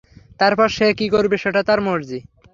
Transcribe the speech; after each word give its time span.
তারপর 0.39 0.67
সে 0.77 0.87
কী 0.99 1.07
করবে 1.09 1.35
সেটা 1.43 1.61
তার 1.67 1.79
মর্জি। 1.87 2.19